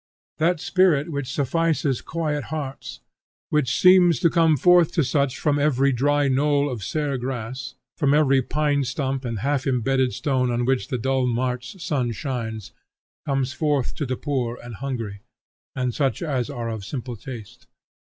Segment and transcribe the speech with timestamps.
[0.39, 3.01] That spirit which suffices quiet hearts,
[3.49, 8.11] which seems to come forth to such from every dry knoll of sere grass, from
[8.11, 12.71] every pine stump and half imbedded stone on which the dull March sun shines,
[13.27, 15.19] comes forth to the poor and hungry,
[15.75, 17.67] and such as are of simple taste.